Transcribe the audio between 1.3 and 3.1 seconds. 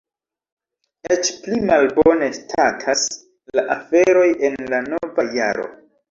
pli malbone statas